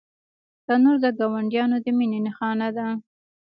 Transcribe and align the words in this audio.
تنور 0.65 0.95
د 1.03 1.05
ګاونډیانو 1.17 1.77
د 1.83 1.87
مینې 1.97 2.19
نښانه 2.25 2.67
ده 2.77 2.87